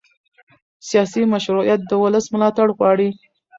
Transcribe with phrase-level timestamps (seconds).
[0.87, 3.09] سیاسي مشروعیت د ولس ملاتړ غواړي